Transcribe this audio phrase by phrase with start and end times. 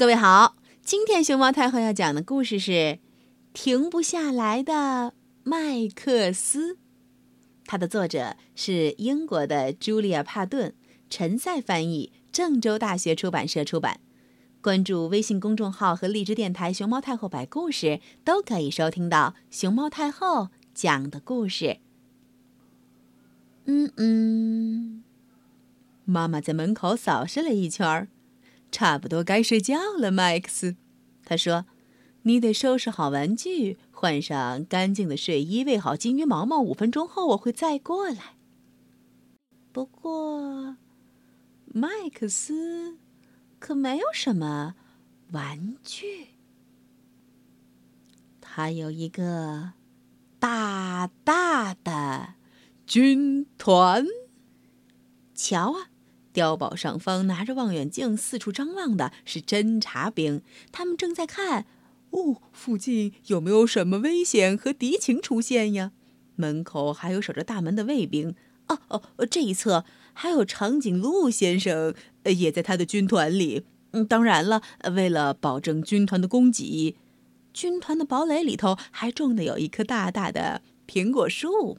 [0.00, 2.70] 各位好，今天熊猫太后要讲的故事是
[3.52, 5.12] 《停不下来的
[5.42, 6.72] 麦克斯》，
[7.66, 10.72] 它的作者是英国的茱莉亚·帕顿，
[11.10, 14.00] 陈赛翻译，郑州大学出版社出版。
[14.62, 21.76] 关注微信公众号和荔枝电台“熊猫太后摆故事”，都可以收听到熊猫太后讲的故事。
[23.66, 25.04] 嗯嗯，
[26.06, 28.08] 妈妈在门口扫视了一圈儿。
[28.72, 30.76] 差不多该睡觉了，麦克斯。
[31.24, 31.66] 他说
[32.22, 36.60] ：“你得收拾好玩具，换上干净的睡衣，喂好金鱼毛毛。
[36.60, 38.36] 五分钟后我会再过来。”
[39.72, 40.76] 不过，
[41.66, 42.98] 麦克斯
[43.58, 44.74] 可没有什么
[45.32, 46.28] 玩具。
[48.40, 49.74] 他有一个
[50.40, 52.34] 大大的
[52.86, 54.04] 军团。
[55.32, 55.89] 瞧啊！
[56.32, 61.66] 碉堡上方拿着望远镜四处张望的是侦察兵，他们正在看，
[62.10, 65.92] 哦，附近有没有什么危险和敌情出现呀？
[66.36, 68.34] 门口还有守着大门的卫兵。
[68.68, 71.92] 哦哦，这一侧还有长颈鹿先生，
[72.24, 73.64] 也在他的军团里。
[73.90, 74.62] 嗯，当然了，
[74.94, 76.94] 为了保证军团的供给，
[77.52, 81.78] 军团的堡垒里头还种的有一棵大大的苹果树。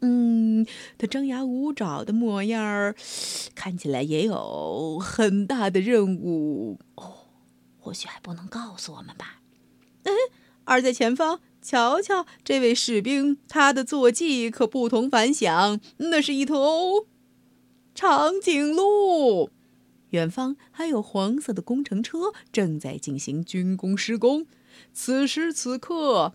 [0.00, 0.64] 嗯，
[0.96, 2.94] 他张牙舞爪的模样儿，
[3.54, 7.14] 看起来也有很大的任务哦。
[7.80, 9.40] 或许还不能告诉我们吧。
[10.04, 10.12] 嗯，
[10.64, 17.06] 而在前方，瞧瞧这位士兵，他的坐骑可不同凡响，那是一头
[17.94, 19.50] 长颈鹿。
[20.10, 24.46] 远方还有黄色的工程车正在进行军工施工。
[24.92, 26.34] 此时此刻。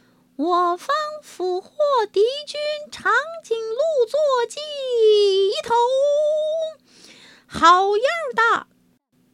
[0.37, 0.87] 我方
[1.21, 1.69] 俘获
[2.11, 2.59] 敌军
[2.91, 3.11] 长
[3.43, 4.19] 颈鹿坐
[4.49, 4.59] 骑
[5.49, 5.75] 一头，
[7.45, 8.05] 好样
[8.35, 8.67] 的！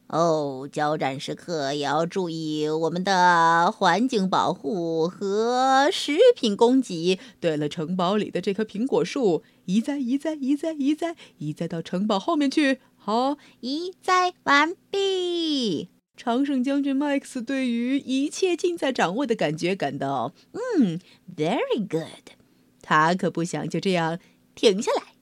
[0.08, 7.18] 哦，交战时刻也要注意我们的环境保护和食品供给。
[7.40, 12.80] 对了，城堡里的这棵苹果树，移栽，移栽，移栽，移栽，移栽到城堡后面去。
[12.96, 15.88] 好，移栽完毕。
[16.18, 20.98] 常胜将军麦克斯对于一切尽在掌握的感觉感到，嗯
[21.36, 22.34] ，very good。
[22.82, 24.18] 他可不想就这样
[24.56, 25.14] 停下来。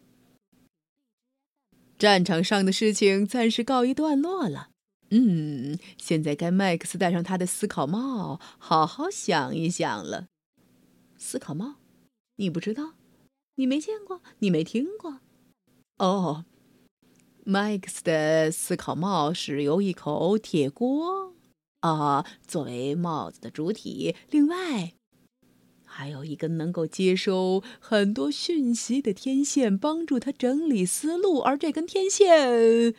[1.99, 4.71] 战场上的事情暂时告一段落了。
[5.11, 10.29] 嗯，现在该麦克斯戴上他的思考帽，好好想一想了。
[11.19, 11.75] 思考帽，
[12.37, 12.95] 你不知道？
[13.57, 14.23] 你没见过？
[14.39, 15.21] 你没听过？
[15.99, 16.47] 哦。
[17.49, 21.33] 麦克斯的思考帽是由一口铁锅
[21.79, 24.95] 啊作为帽子的主体，另外
[25.85, 31.39] 还有一根能够接收很多讯息的天线，帮助他整理思路。
[31.39, 32.93] 而这根天线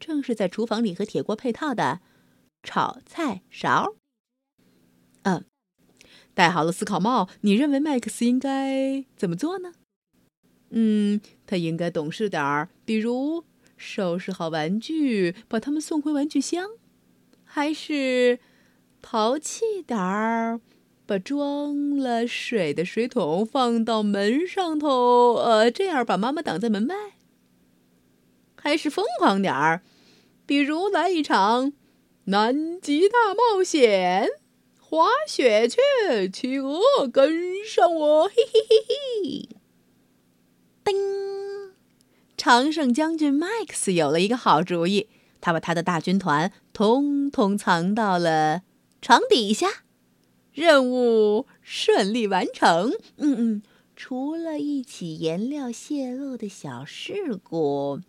[0.00, 2.00] 正是在厨房里和铁锅配套的
[2.62, 3.94] 炒菜勺。
[5.24, 5.44] 嗯，
[6.32, 9.74] 戴好了思考帽，你认为麦克斯应该怎么做呢？
[10.74, 13.44] 嗯，他应该懂事点儿，比如
[13.76, 16.64] 收拾好玩具，把它们送回玩具箱；
[17.44, 18.38] 还是
[19.02, 20.60] 淘气点儿，
[21.04, 26.96] 把装了水的水桶放到门上头，呃，这样把妈妈挡在门外；
[28.56, 29.82] 还是疯狂点儿，
[30.46, 31.74] 比如来一场
[32.24, 34.26] 南极大冒险，
[34.80, 35.78] 滑雪去，
[36.32, 36.80] 企鹅
[37.12, 39.51] 跟上我，嘿嘿嘿嘿。
[40.92, 41.72] 叮！
[42.36, 45.08] 常胜将军麦克斯有了一个好主意，
[45.40, 48.62] 他把他的大军团通通藏到了
[49.00, 49.68] 床底下，
[50.52, 52.92] 任务顺利完成。
[53.16, 53.62] 嗯嗯，
[53.94, 58.00] 除了一起颜料泄露的小事故，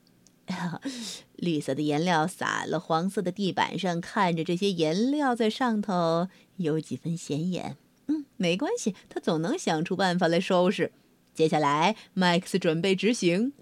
[1.38, 6.28] 绿色的颜料洒了黄色的地板上，看着这些颜料在上头，
[6.58, 7.78] 有几分显眼。
[8.08, 10.92] 嗯没关系，他总能想出办法来收拾。
[11.34, 13.54] 接下来，麦克斯准备执行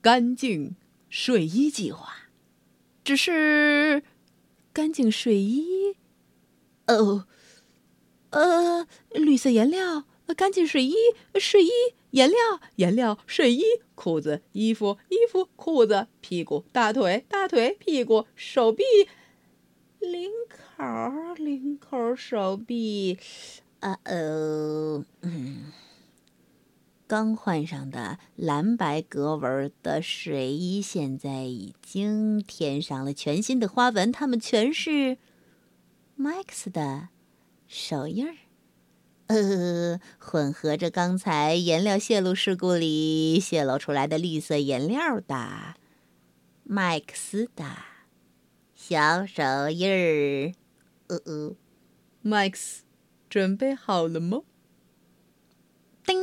[0.00, 0.74] 干净
[1.10, 2.14] 睡衣计划。
[3.04, 4.02] 只是，
[4.72, 5.96] 干净睡衣，
[6.86, 7.26] 哦，
[8.30, 10.04] 呃，绿色颜料，
[10.36, 10.94] 干净睡衣，
[11.38, 11.70] 睡衣
[12.10, 12.36] 颜料，
[12.76, 13.62] 颜料，睡衣，
[13.94, 18.84] 裤子，衣服，衣服，裤子，屁股，大腿，大腿，屁股，手臂，
[20.00, 23.18] 领口，领口，手臂。
[23.80, 25.72] 啊哦，嗯，
[27.08, 35.16] 刚换上的蓝白格纹的睡衣，现在已经添上了全新的花纹，它们全是
[36.18, 37.08] Max 的
[37.66, 38.36] 手印儿。
[39.28, 45.74] 呃，混合着刚才颜料泄露事故里泄露出来的绿色颜料的
[46.62, 47.64] 麦克斯的
[48.74, 50.52] 小手印儿。
[51.08, 51.56] 呃呃
[52.22, 52.80] ，Max。
[53.30, 54.40] 准备好了吗？
[56.06, 56.16] 叮，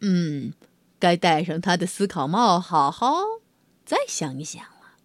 [0.00, 0.52] 嗯，
[0.98, 3.22] 该戴上他的思考帽，好好
[3.84, 4.96] 再想一想了。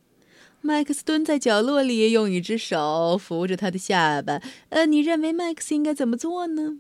[0.62, 4.42] 麦克斯蹲在角落里，用一只手扶着他的下巴。
[4.70, 6.78] 呃，你认为麦克斯应该怎么做呢？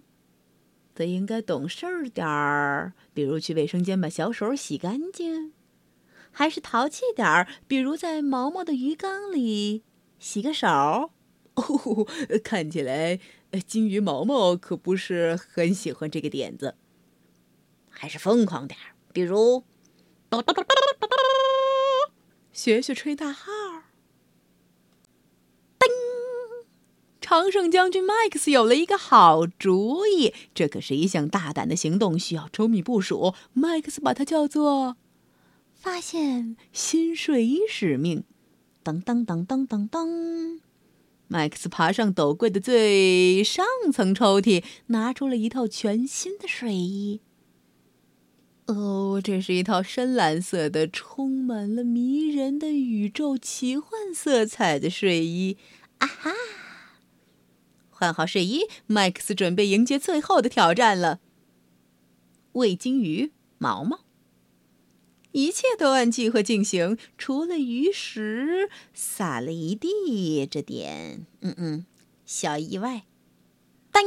[0.96, 5.52] 他应该懂事儿点儿，比如去卫生间把小手洗干净；
[6.32, 9.84] 还是淘气点儿，比如在毛毛的鱼缸里
[10.20, 10.68] 洗个手。
[11.56, 12.08] 哦，
[12.44, 13.20] 看起来。
[13.68, 16.76] 金鱼毛毛可不是很喜欢这个点子，
[17.94, 19.64] 还是疯狂点儿，比如，
[22.52, 23.52] 学学吹大号。
[25.80, 25.88] 噔，
[27.22, 33.34] 长胜将军麦克斯有了一个好主意，这可是一项大胆的行动，需要周密部署。
[33.54, 34.98] 麦克斯把它叫做
[35.74, 38.26] “发现新睡衣使命”。
[38.84, 40.60] 噔噔噔噔噔噔。
[41.30, 47.22] 麦克斯爬上斗柜的最上层抽屉，拿出了一套全新的睡衣。
[48.66, 55.58] 哦，这是一套深蓝色的、充满了迷人的宇宙奇幻色彩的睡衣。
[55.98, 56.32] 啊哈！
[57.90, 61.20] 换好睡衣，麦克斯准备迎接最后的挑战了——
[62.54, 64.00] 喂金鱼毛毛。
[65.32, 71.86] 一切都按计划进行，除了鱼食撒了一地这点，嗯嗯，
[72.26, 73.04] 小意外。
[73.92, 74.02] 噔，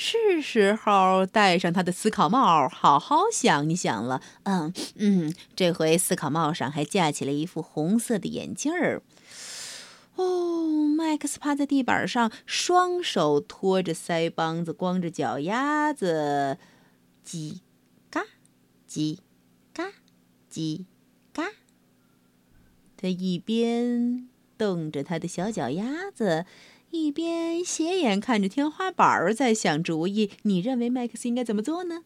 [0.00, 4.22] 是时候戴上他的思考帽，好好想一想了。
[4.44, 9.02] 嗯嗯，这回思考帽上还架起了一副红色的眼镜儿。
[10.14, 16.58] 哦，麦克斯趴在地板上，双手托着腮帮子，光着脚丫子，
[17.26, 17.58] 叽
[18.08, 18.22] 嘎
[18.88, 19.18] 叽
[19.74, 19.90] 嘎。
[20.48, 20.84] 叽
[21.32, 21.50] 嘎，
[22.96, 26.46] 他一边动着他的小脚丫子，
[26.90, 30.30] 一边斜眼看着天花板儿，在想主意。
[30.42, 32.02] 你认为麦克斯应该怎么做呢？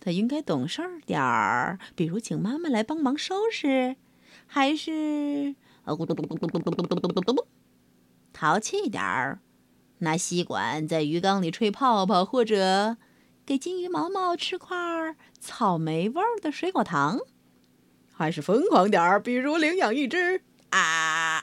[0.00, 3.96] 他应该懂事儿点儿，比如请妈妈来帮忙收拾，
[4.46, 5.56] 还是
[8.32, 9.40] 淘气点儿，
[9.98, 12.96] 拿吸管在鱼缸里吹泡泡，或者
[13.44, 17.18] 给金鱼毛毛吃块草莓味儿的水果糖？
[18.12, 21.42] 还是疯狂点儿，比如领养一只啊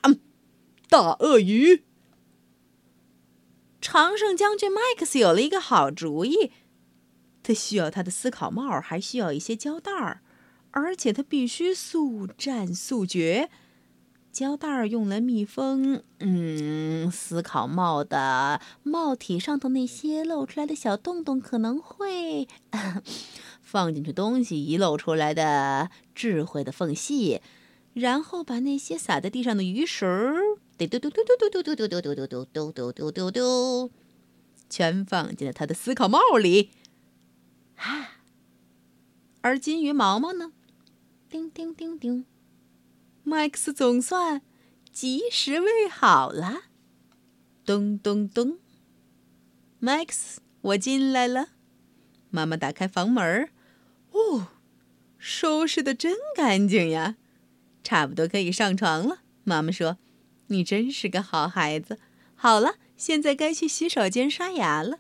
[0.88, 1.84] 大鳄鱼。
[3.88, 6.52] 长胜将军麦克斯有了一个好主意，
[7.44, 10.22] 他需要他的思考帽，还需要一些胶带儿，
[10.72, 13.52] 而且他必须速战速决。
[14.32, 22.48] 胶带儿用来密封，嗯，思考帽的帽体上头那些露出来的小洞洞可能会。
[23.62, 27.40] 放进去东西遗漏出来的智慧的缝隙，
[27.94, 33.92] 然后把那些洒在地上的鱼食儿儿，丢丢丢丢丢丢丢丢丢丢丢丢丢丢丢丢丢，
[34.70, 36.72] 全放进了他的思考帽里。
[37.78, 38.20] 啊！
[39.42, 40.52] 而金鱼毛毛呢？
[41.30, 42.26] 叮叮叮叮，
[43.24, 44.42] 麦克斯总算
[44.92, 46.64] 及时喂好了。
[47.66, 48.58] 咚咚咚
[49.82, 51.50] ，Max，我进来了。
[52.30, 53.50] 妈妈打开房门。
[54.12, 54.48] 哦，
[55.18, 57.18] 收拾的真干净呀，
[57.84, 59.20] 差不多可以上床了。
[59.44, 59.98] 妈妈说
[60.48, 62.00] ：“你真是个好孩子。”
[62.36, 65.00] 好了，现在该去洗手间刷牙了。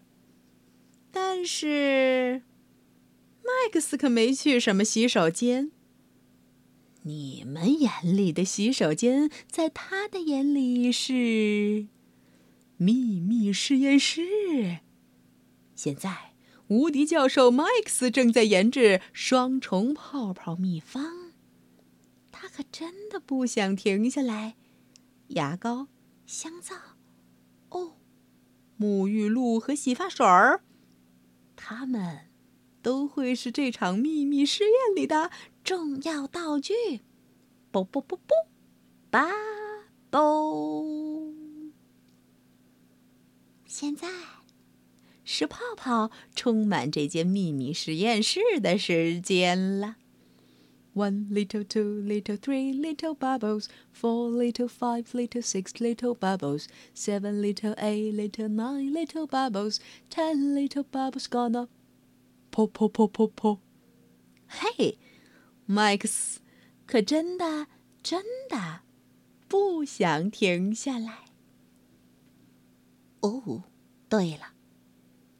[1.11, 2.43] 但是
[3.43, 5.71] 麦克斯可没去什么洗手间。
[7.03, 11.87] 你们眼里的洗手间，在他的眼里是
[12.77, 14.79] 秘密实验室。
[15.75, 16.31] 现在。
[16.69, 21.31] 无敌教授麦克斯正在研制双重泡泡秘方，
[22.31, 24.55] 他可真的不想停下来。
[25.29, 25.87] 牙膏、
[26.25, 26.75] 香皂，
[27.69, 27.97] 哦，
[28.79, 30.63] 沐浴露和洗发水儿，
[31.55, 32.29] 它们
[32.81, 35.31] 都会是这场秘密实验里的
[35.63, 36.73] 重要道具。
[37.71, 38.47] 啵啵啵啵，
[39.09, 39.29] 吧
[40.09, 41.33] 啵！
[43.65, 44.07] 现在
[45.25, 49.97] 是泡泡充满这间秘密实验室的时间了。
[50.95, 57.75] One little, two little, three little bubbles, four little, five little, six little bubbles, seven little,
[57.77, 61.67] eight little, nine little bubbles, ten little bubbles gonna
[62.49, 63.59] pop pop pop pop pop。
[64.47, 64.97] 嘿
[65.67, 66.37] ，Max，
[66.87, 67.67] 可真的
[68.01, 68.83] 真的
[69.49, 71.25] 不想停下来。
[73.19, 73.63] 哦，
[74.07, 74.53] 对了，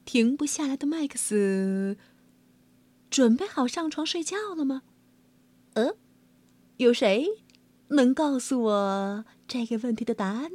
[0.04, 1.96] 停不下来的麦克斯，
[3.10, 4.82] 准备好上床睡觉了吗？
[5.76, 5.96] 呃，
[6.78, 7.28] 有谁
[7.90, 10.50] 能告诉我这个问题的答案？